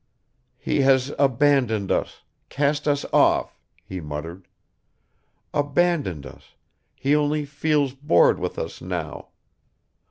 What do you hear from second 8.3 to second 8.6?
with